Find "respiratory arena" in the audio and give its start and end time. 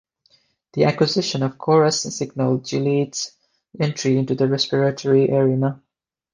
4.47-5.83